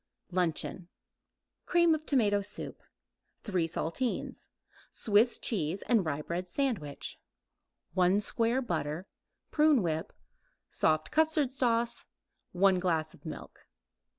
LUNCHEON 0.31 0.87
Cream 1.67 1.93
of 1.93 2.07
tomato 2.07 2.41
soup; 2.41 2.81
3 3.43 3.67
saltines; 3.67 4.47
Swiss 4.89 5.37
cheese 5.37 5.83
and 5.83 6.03
rye 6.03 6.23
bread 6.23 6.47
sandwich; 6.47 7.19
1 7.93 8.19
square 8.21 8.63
butter; 8.63 9.05
prune 9.51 9.83
whip, 9.83 10.11
soft 10.67 11.11
custard 11.11 11.51
sauce; 11.51 12.07
1 12.51 12.79
glass 12.79 13.15
milk. 13.23 13.67